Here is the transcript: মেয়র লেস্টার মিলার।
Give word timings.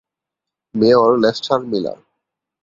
মেয়র 0.75 1.11
লেস্টার 1.17 1.61
মিলার। 1.65 1.99